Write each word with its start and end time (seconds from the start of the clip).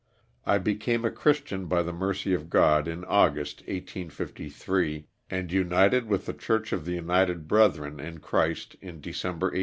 I 0.47 0.57
be 0.57 0.77
came 0.77 1.05
a 1.05 1.11
Christian 1.11 1.67
by 1.67 1.83
the 1.83 1.93
mercy 1.93 2.33
of 2.33 2.49
God 2.49 2.87
in 2.87 3.05
August, 3.05 3.59
1853, 3.67 5.05
and 5.29 5.51
united 5.51 6.07
with 6.07 6.25
the 6.25 6.33
church 6.33 6.73
of 6.73 6.85
the 6.85 6.93
United 6.93 7.47
Brethren 7.47 7.99
in 7.99 8.17
Christ 8.17 8.73
in 8.81 8.99
December, 8.99 9.49
1853. 9.53 9.59